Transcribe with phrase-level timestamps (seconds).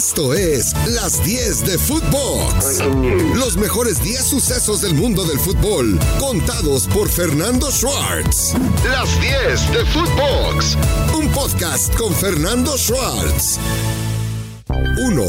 [0.00, 2.80] Esto es Las 10 de Footbox.
[3.34, 8.54] Los mejores 10 sucesos del mundo del fútbol, contados por Fernando Schwartz.
[8.88, 10.78] Las 10 de Footbox.
[11.14, 13.58] Un podcast con Fernando Schwartz.
[15.06, 15.22] 1.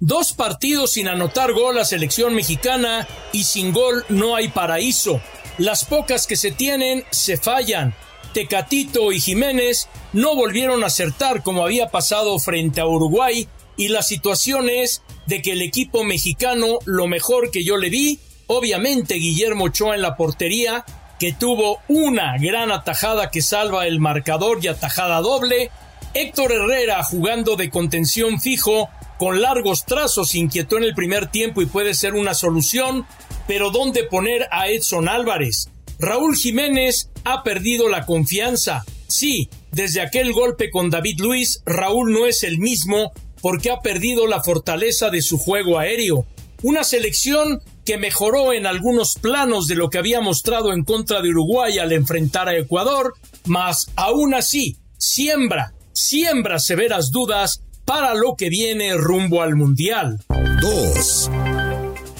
[0.00, 5.20] Dos partidos sin anotar gol a selección mexicana y sin gol no hay paraíso.
[5.58, 7.94] Las pocas que se tienen se fallan.
[8.32, 14.02] Tecatito y Jiménez no volvieron a acertar como había pasado frente a Uruguay y la
[14.02, 19.64] situación es de que el equipo mexicano lo mejor que yo le vi, obviamente Guillermo
[19.64, 20.84] Ochoa en la portería,
[21.18, 25.70] que tuvo una gran atajada que salva el marcador y atajada doble,
[26.14, 28.88] Héctor Herrera jugando de contención fijo
[29.18, 33.04] con largos trazos inquietó en el primer tiempo y puede ser una solución,
[33.46, 35.70] pero ¿dónde poner a Edson Álvarez?
[35.98, 38.84] Raúl Jiménez ha perdido la confianza.
[39.08, 44.26] Sí, desde aquel golpe con David Luis, Raúl no es el mismo porque ha perdido
[44.26, 46.26] la fortaleza de su juego aéreo.
[46.62, 51.30] Una selección que mejoró en algunos planos de lo que había mostrado en contra de
[51.30, 53.14] Uruguay al enfrentar a Ecuador,
[53.46, 60.18] mas aún así siembra, siembra severas dudas para lo que viene rumbo al Mundial.
[60.60, 61.30] 2.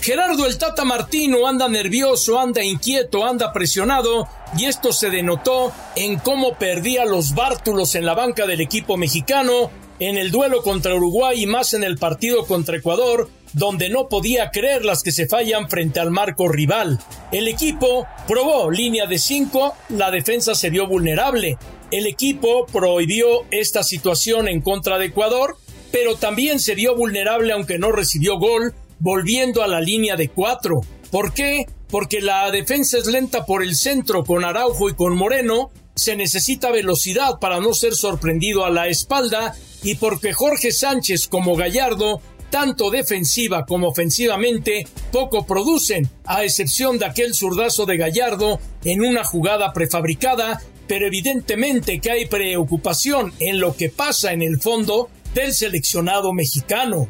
[0.09, 6.19] Gerardo el Tata Martino anda nervioso, anda inquieto, anda presionado y esto se denotó en
[6.19, 11.43] cómo perdía los bártulos en la banca del equipo mexicano en el duelo contra Uruguay
[11.43, 15.69] y más en el partido contra Ecuador, donde no podía creer las que se fallan
[15.69, 16.99] frente al marco rival.
[17.31, 21.59] El equipo probó línea de 5, la defensa se vio vulnerable.
[21.91, 25.59] El equipo prohibió esta situación en contra de Ecuador,
[25.93, 30.81] pero también se vio vulnerable aunque no recibió gol volviendo a la línea de cuatro.
[31.11, 31.67] ¿Por qué?
[31.91, 36.71] Porque la defensa es lenta por el centro con Araujo y con Moreno, se necesita
[36.71, 42.91] velocidad para no ser sorprendido a la espalda y porque Jorge Sánchez como Gallardo, tanto
[42.91, 49.73] defensiva como ofensivamente, poco producen, a excepción de aquel zurdazo de Gallardo en una jugada
[49.73, 56.33] prefabricada, pero evidentemente que hay preocupación en lo que pasa en el fondo del seleccionado
[56.33, 57.09] mexicano.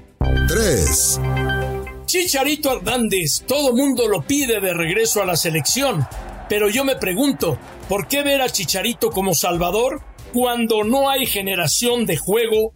[0.49, 1.21] 3.
[2.09, 6.09] Chicharito Hernández, todo mundo lo pide de regreso a la selección,
[6.49, 10.01] pero yo me pregunto, ¿por qué ver a Chicharito como Salvador
[10.33, 12.73] cuando no hay generación de juego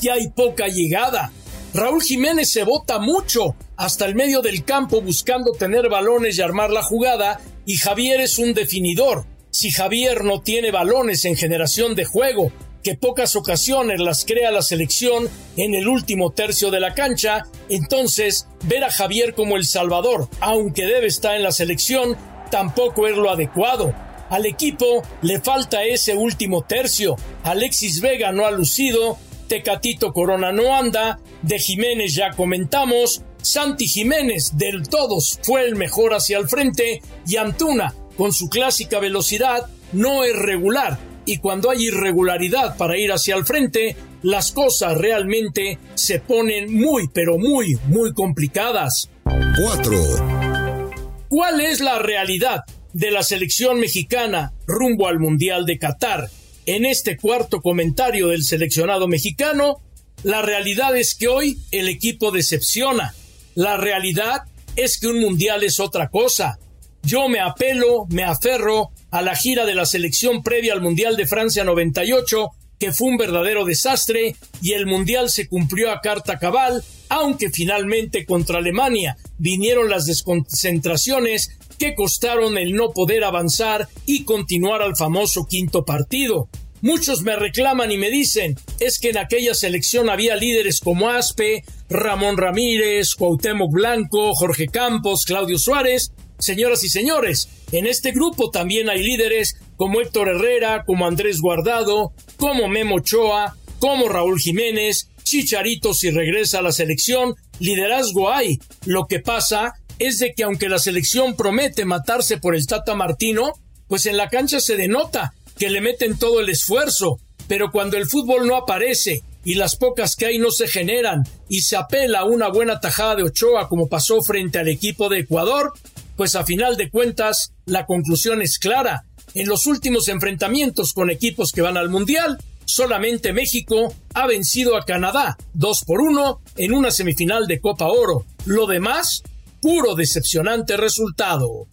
[0.00, 1.32] y hay poca llegada?
[1.74, 6.70] Raúl Jiménez se bota mucho hasta el medio del campo buscando tener balones y armar
[6.70, 9.26] la jugada, y Javier es un definidor.
[9.50, 12.52] Si Javier no tiene balones en generación de juego,
[12.86, 18.46] que pocas ocasiones las crea la selección en el último tercio de la cancha, entonces
[18.62, 22.16] ver a Javier como el Salvador, aunque debe estar en la selección,
[22.48, 23.92] tampoco es lo adecuado.
[24.30, 27.16] Al equipo le falta ese último tercio.
[27.42, 34.56] Alexis Vega no ha lucido, Tecatito Corona no anda, de Jiménez ya comentamos, Santi Jiménez
[34.56, 40.22] del todos fue el mejor hacia el frente y Antuna, con su clásica velocidad, no
[40.22, 46.20] es regular y cuando hay irregularidad para ir hacia el frente, las cosas realmente se
[46.20, 49.10] ponen muy, pero muy, muy complicadas.
[49.24, 50.86] 4.
[51.28, 52.60] ¿Cuál es la realidad
[52.92, 56.30] de la selección mexicana rumbo al Mundial de Qatar?
[56.64, 59.82] En este cuarto comentario del seleccionado mexicano,
[60.22, 63.14] la realidad es que hoy el equipo decepciona.
[63.54, 64.42] La realidad
[64.76, 66.58] es que un mundial es otra cosa.
[67.02, 71.26] Yo me apelo, me aferro a la gira de la selección previa al Mundial de
[71.26, 76.84] Francia 98, que fue un verdadero desastre, y el Mundial se cumplió a carta cabal,
[77.08, 84.82] aunque finalmente contra Alemania vinieron las desconcentraciones que costaron el no poder avanzar y continuar
[84.82, 86.50] al famoso quinto partido.
[86.82, 91.64] Muchos me reclaman y me dicen, es que en aquella selección había líderes como Aspe,
[91.88, 98.88] Ramón Ramírez, Cuauhtémoc Blanco, Jorge Campos, Claudio Suárez, Señoras y señores, en este grupo también
[98.88, 105.92] hay líderes como Héctor Herrera, como Andrés Guardado, como Memo Ochoa, como Raúl Jiménez, Chicharito
[105.92, 108.60] si regresa a la selección, liderazgo hay.
[108.84, 113.52] Lo que pasa es de que aunque la selección promete matarse por el Tata Martino,
[113.88, 117.18] pues en la cancha se denota que le meten todo el esfuerzo,
[117.48, 121.62] pero cuando el fútbol no aparece y las pocas que hay no se generan y
[121.62, 125.72] se apela a una buena tajada de Ochoa como pasó frente al equipo de Ecuador,
[126.16, 129.04] pues a final de cuentas la conclusión es clara.
[129.34, 134.84] En los últimos enfrentamientos con equipos que van al Mundial, solamente México ha vencido a
[134.84, 138.24] Canadá 2 por 1 en una semifinal de Copa Oro.
[138.46, 139.22] Lo demás,
[139.60, 141.66] puro decepcionante resultado.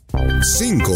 [0.57, 0.91] 5.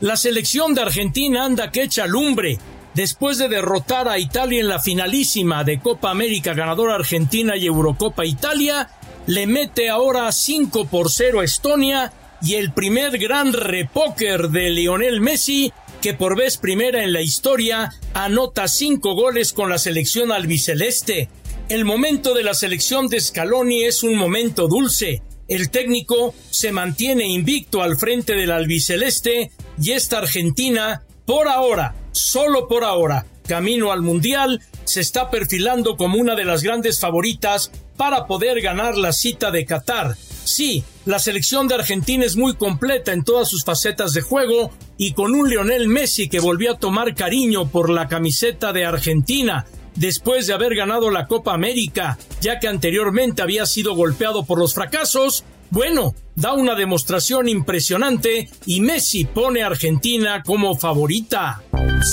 [0.00, 2.58] La selección de Argentina anda que echa lumbre.
[2.94, 8.26] después de derrotar a Italia en la finalísima de Copa América ganadora Argentina y Eurocopa
[8.26, 8.90] Italia,
[9.28, 15.20] le mete ahora 5 por 0 a Estonia y el primer gran repóker de Lionel
[15.20, 15.70] Messi,
[16.00, 21.28] que por vez primera en la historia anota 5 goles con la selección albiceleste.
[21.68, 25.22] El momento de la selección de Scaloni es un momento dulce.
[25.46, 32.66] El técnico se mantiene invicto al frente del albiceleste y esta Argentina, por ahora, solo
[32.66, 38.26] por ahora, camino al Mundial, se está perfilando como una de las grandes favoritas para
[38.26, 40.16] poder ganar la cita de Qatar.
[40.44, 45.12] Sí, la selección de Argentina es muy completa en todas sus facetas de juego y
[45.12, 50.46] con un Lionel Messi que volvió a tomar cariño por la camiseta de Argentina después
[50.46, 55.44] de haber ganado la Copa América, ya que anteriormente había sido golpeado por los fracasos,
[55.70, 61.62] bueno, da una demostración impresionante y Messi pone a Argentina como favorita.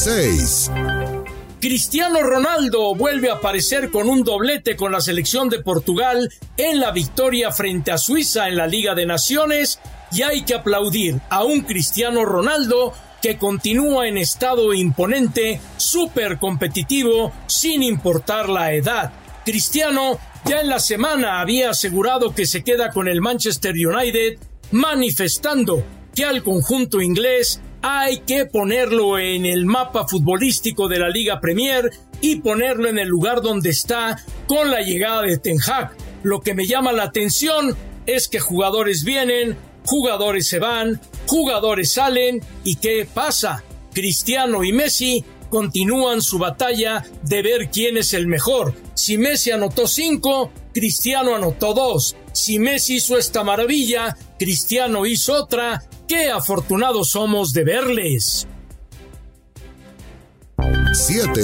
[0.04, 0.72] 6.
[1.60, 6.92] Cristiano Ronaldo vuelve a aparecer con un doblete con la selección de Portugal en la
[6.92, 9.80] victoria frente a Suiza en la Liga de Naciones
[10.12, 17.32] y hay que aplaudir a un Cristiano Ronaldo que continúa en estado imponente, súper competitivo,
[17.48, 19.14] sin importar la edad.
[19.44, 24.38] Cristiano ya en la semana había asegurado que se queda con el Manchester United,
[24.72, 31.40] manifestando que al conjunto inglés hay que ponerlo en el mapa futbolístico de la Liga
[31.40, 35.96] Premier y ponerlo en el lugar donde está con la llegada de Ten Hag.
[36.24, 37.78] Lo que me llama la atención
[38.08, 39.56] es que jugadores vienen,
[39.86, 43.64] jugadores se van, jugadores salen y ¿qué pasa?
[43.94, 48.74] Cristiano y Messi continúan su batalla de ver quién es el mejor.
[48.96, 52.16] Si Messi anotó cinco, Cristiano anotó dos.
[52.34, 58.48] Si Messi hizo esta maravilla, Cristiano hizo otra Qué afortunados somos de verles.
[60.94, 61.42] 7.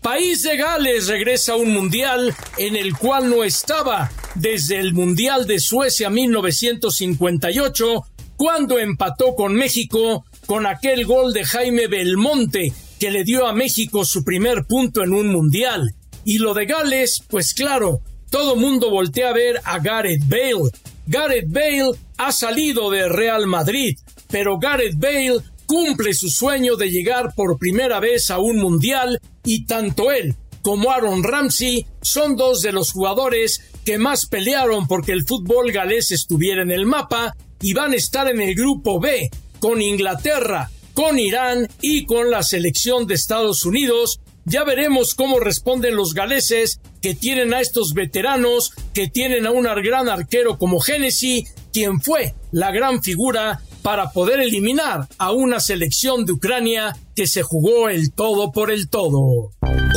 [0.00, 5.46] País de Gales regresa a un mundial en el cual no estaba desde el Mundial
[5.46, 8.04] de Suecia 1958,
[8.36, 14.04] cuando empató con México con aquel gol de Jaime Belmonte que le dio a México
[14.04, 15.94] su primer punto en un mundial.
[16.24, 18.00] Y lo de Gales, pues claro,
[18.30, 20.70] todo mundo voltea a ver a Gareth Bale,
[21.06, 23.96] Gareth Bale ha salido de Real Madrid,
[24.30, 29.64] pero Gareth Bale cumple su sueño de llegar por primera vez a un mundial y
[29.66, 35.26] tanto él como Aaron Ramsey son dos de los jugadores que más pelearon porque el
[35.26, 39.28] fútbol galés estuviera en el mapa y van a estar en el grupo B
[39.58, 44.20] con Inglaterra, con Irán y con la selección de Estados Unidos.
[44.44, 49.64] Ya veremos cómo responden los galeses que tienen a estos veteranos, que tienen a un
[49.64, 56.24] gran arquero como Genesis, quien fue la gran figura para poder eliminar a una selección
[56.24, 59.50] de Ucrania que se jugó el todo por el todo.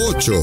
[0.09, 0.33] 8.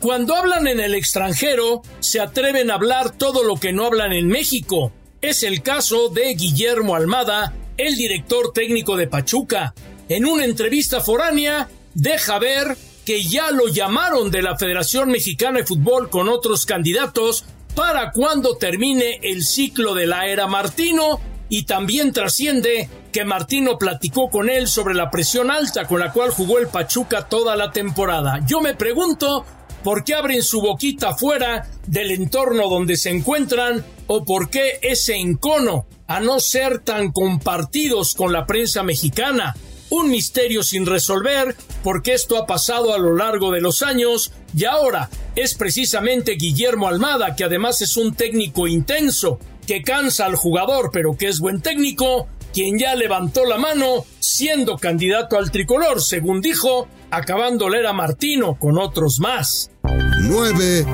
[0.00, 4.26] Cuando hablan en el extranjero, se atreven a hablar todo lo que no hablan en
[4.28, 4.92] México.
[5.20, 9.74] Es el caso de Guillermo Almada, el director técnico de Pachuca.
[10.08, 15.66] En una entrevista foránea, deja ver que ya lo llamaron de la Federación Mexicana de
[15.66, 21.20] Fútbol con otros candidatos para cuando termine el ciclo de la era Martino.
[21.50, 26.30] Y también trasciende que Martino platicó con él sobre la presión alta con la cual
[26.30, 28.40] jugó el Pachuca toda la temporada.
[28.46, 29.44] Yo me pregunto
[29.84, 35.16] por qué abren su boquita fuera del entorno donde se encuentran o por qué ese
[35.16, 39.54] encono a no ser tan compartidos con la prensa mexicana
[39.90, 44.64] un misterio sin resolver porque esto ha pasado a lo largo de los años y
[44.64, 50.90] ahora es precisamente Guillermo Almada, que además es un técnico intenso, que cansa al jugador
[50.92, 56.40] pero que es buen técnico, quien ya levantó la mano siendo candidato al tricolor, según
[56.40, 59.70] dijo, acabando la era Martino con otros más.
[59.82, 60.86] 9.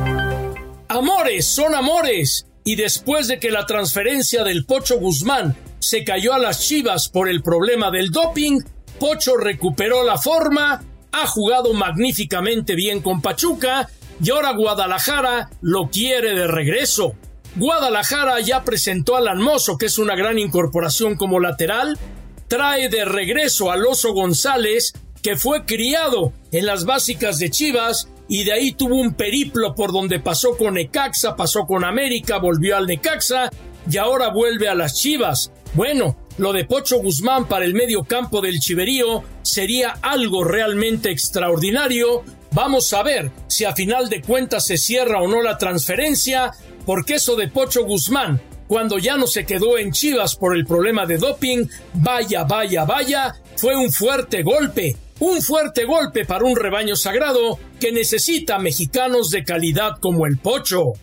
[0.89, 2.47] Amores son amores.
[2.65, 7.29] Y después de que la transferencia del Pocho Guzmán se cayó a las Chivas por
[7.29, 8.61] el problema del doping,
[9.01, 13.89] Pocho recuperó la forma, ha jugado magníficamente bien con Pachuca
[14.23, 17.15] y ahora Guadalajara lo quiere de regreso.
[17.57, 21.99] Guadalajara ya presentó al Almozo, que es una gran incorporación como lateral,
[22.47, 24.93] trae de regreso al Oso González,
[25.23, 29.93] que fue criado en las básicas de Chivas y de ahí tuvo un periplo por
[29.93, 33.51] donde pasó con Necaxa, pasó con América, volvió al Necaxa
[33.91, 35.51] y ahora vuelve a las Chivas.
[35.73, 42.25] Bueno, lo de Pocho Guzmán para el medio campo del Chiverío sería algo realmente extraordinario.
[42.53, 46.53] Vamos a ver si a final de cuentas se cierra o no la transferencia,
[46.87, 51.07] porque eso de Pocho Guzmán, cuando ya no se quedó en Chivas por el problema
[51.07, 54.97] de doping, vaya, vaya, vaya, fue un fuerte golpe.
[55.19, 60.95] Un fuerte golpe para un rebaño sagrado que necesita mexicanos de calidad como el Pocho.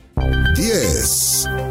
[0.56, 1.67] 10.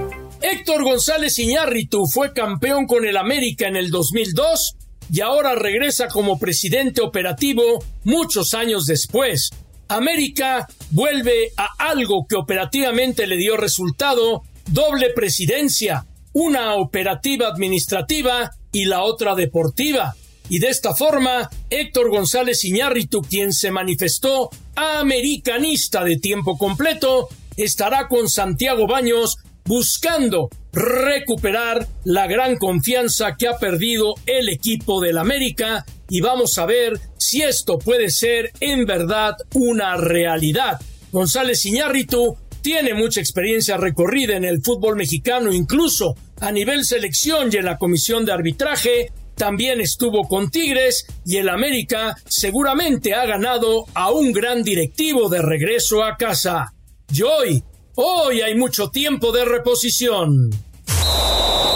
[0.48, 4.76] Héctor González Iñárritu fue campeón con el América en el 2002
[5.12, 9.50] y ahora regresa como presidente operativo muchos años después.
[9.88, 18.84] América vuelve a algo que operativamente le dio resultado, doble presidencia, una operativa administrativa y
[18.84, 20.14] la otra deportiva.
[20.48, 28.06] Y de esta forma, Héctor González Iñárritu, quien se manifestó americanista de tiempo completo, estará
[28.06, 35.84] con Santiago Baños buscando recuperar la gran confianza que ha perdido el equipo del América
[36.08, 40.80] y vamos a ver si esto puede ser en verdad una realidad.
[41.12, 47.56] González Iñárritu tiene mucha experiencia recorrida en el fútbol mexicano, incluso a nivel selección y
[47.56, 53.84] en la comisión de arbitraje, también estuvo con Tigres y el América seguramente ha ganado
[53.94, 56.72] a un gran directivo de regreso a casa.
[57.12, 57.62] Y
[57.96, 60.50] hoy, hay mucho tiempo de reposición.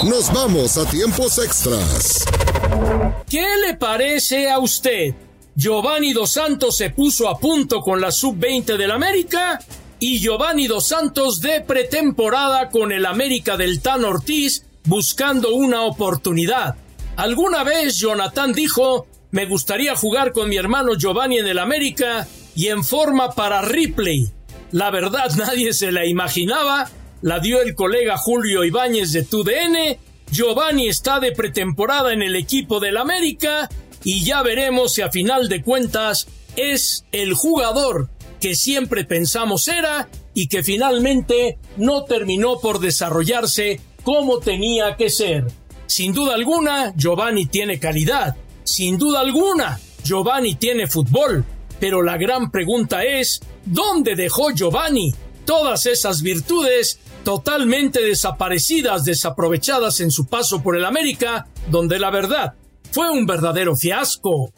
[0.04, 2.24] Nos vamos a tiempos extras.
[3.28, 5.14] ¿Qué le parece a usted?
[5.54, 9.58] Giovanni Dos Santos se puso a punto con la sub-20 del América
[9.98, 16.76] y Giovanni Dos Santos de pretemporada con el América del Tan Ortiz buscando una oportunidad.
[17.16, 22.68] Alguna vez Jonathan dijo, me gustaría jugar con mi hermano Giovanni en el América y
[22.68, 24.30] en forma para Ripley.
[24.72, 26.88] La verdad nadie se la imaginaba,
[27.22, 29.98] la dio el colega Julio Ibáñez de TUDN,
[30.30, 33.68] Giovanni está de pretemporada en el equipo del América
[34.04, 38.08] y ya veremos si a final de cuentas es el jugador
[38.40, 45.46] que siempre pensamos era y que finalmente no terminó por desarrollarse como tenía que ser.
[45.86, 48.36] Sin duda alguna, Giovanni tiene calidad.
[48.62, 51.44] Sin duda alguna, Giovanni tiene fútbol.
[51.80, 55.14] Pero la gran pregunta es, ¿dónde dejó Giovanni
[55.44, 62.54] todas esas virtudes totalmente desaparecidas, desaprovechadas en su paso por el América, donde la verdad
[62.92, 64.52] fue un verdadero fiasco?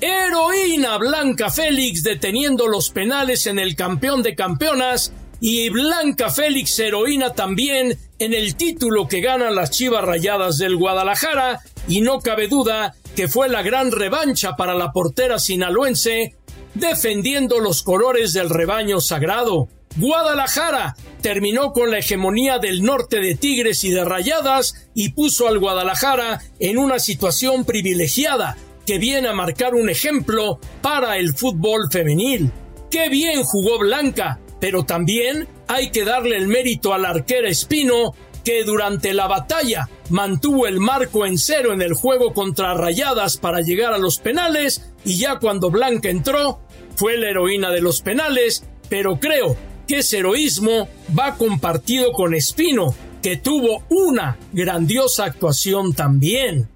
[0.00, 7.34] Heroína Blanca Félix deteniendo los penales en el campeón de campeonas y Blanca Félix heroína
[7.34, 12.94] también en el título que ganan las Chivas Rayadas del Guadalajara y no cabe duda
[13.14, 16.34] que fue la gran revancha para la portera sinaloense
[16.74, 19.68] defendiendo los colores del rebaño sagrado.
[19.96, 25.58] Guadalajara terminó con la hegemonía del norte de Tigres y de Rayadas y puso al
[25.58, 32.50] Guadalajara en una situación privilegiada que viene a marcar un ejemplo para el fútbol femenil.
[32.90, 34.40] ¡Qué bien jugó Blanca!
[34.60, 38.14] Pero también hay que darle el mérito al arquera Espino,
[38.44, 43.60] que durante la batalla mantuvo el marco en cero en el juego contra Rayadas para
[43.60, 46.60] llegar a los penales y ya cuando Blanca entró
[46.96, 49.56] fue la heroína de los penales, pero creo
[49.88, 56.68] que ese heroísmo va compartido con Espino, que tuvo una grandiosa actuación también.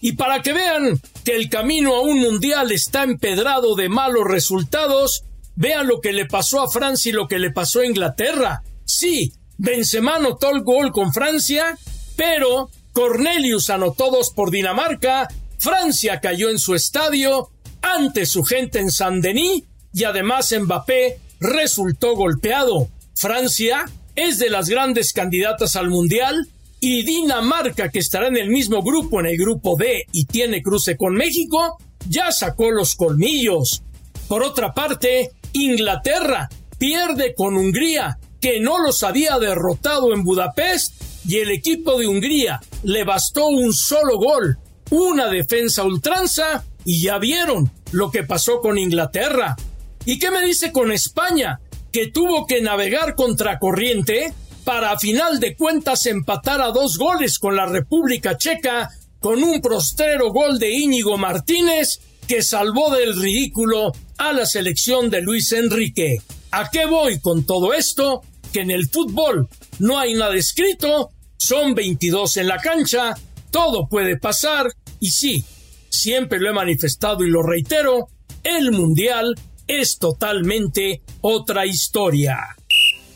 [0.00, 5.24] Y para que vean que el camino a un mundial está empedrado de malos resultados,
[5.60, 8.62] Vean lo que le pasó a Francia y lo que le pasó a Inglaterra.
[8.86, 11.76] Sí, Benzema anotó el gol con Francia,
[12.16, 17.50] pero Cornelius anotó dos por Dinamarca, Francia cayó en su estadio,
[17.82, 22.88] ante su gente en Saint-Denis, y además Mbappé resultó golpeado.
[23.14, 23.84] Francia
[24.16, 26.48] es de las grandes candidatas al Mundial
[26.80, 30.96] y Dinamarca, que estará en el mismo grupo, en el grupo D, y tiene cruce
[30.96, 31.76] con México,
[32.08, 33.82] ya sacó los colmillos.
[34.26, 36.48] Por otra parte, Inglaterra
[36.78, 40.94] pierde con Hungría, que no los había derrotado en Budapest,
[41.26, 44.58] y el equipo de Hungría le bastó un solo gol,
[44.90, 49.56] una defensa ultranza, y ya vieron lo que pasó con Inglaterra.
[50.04, 51.60] ¿Y qué me dice con España?
[51.92, 54.32] Que tuvo que navegar contra corriente
[54.64, 59.60] para a final de cuentas empatar a dos goles con la República Checa con un
[59.60, 66.18] prostero gol de Íñigo Martínez que salvó del ridículo a la selección de Luis Enrique.
[66.52, 68.22] ¿A qué voy con todo esto?
[68.52, 73.14] Que en el fútbol no hay nada escrito, son 22 en la cancha,
[73.50, 75.44] todo puede pasar y sí,
[75.88, 78.08] siempre lo he manifestado y lo reitero,
[78.42, 79.34] el Mundial
[79.66, 82.56] es totalmente otra historia.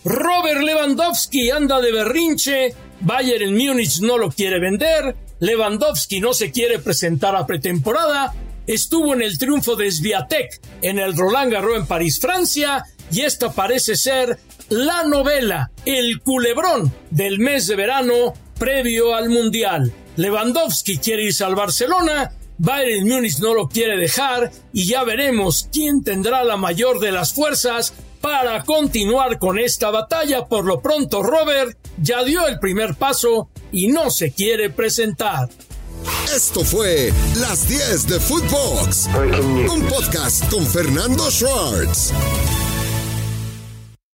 [0.05, 6.51] Robert Lewandowski anda de berrinche, Bayern en Múnich no lo quiere vender, Lewandowski no se
[6.51, 8.35] quiere presentar a pretemporada,
[8.67, 13.53] estuvo en el triunfo de Sviatek en el Roland Garros en París, Francia, y esta
[13.53, 19.93] parece ser la novela, el culebrón del mes de verano previo al Mundial.
[20.17, 26.03] Lewandowski quiere irse al Barcelona Bayern Múnich no lo quiere dejar y ya veremos quién
[26.05, 30.47] tendrá la mayor de las fuerzas para continuar con esta batalla.
[30.47, 35.49] Por lo pronto, Robert ya dio el primer paso y no se quiere presentar.
[36.35, 39.09] Esto fue Las 10 de Footbox,
[39.71, 42.13] un podcast con Fernando Schwartz.